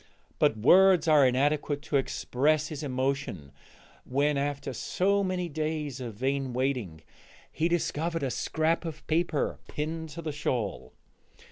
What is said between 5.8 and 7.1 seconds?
of vain waiting,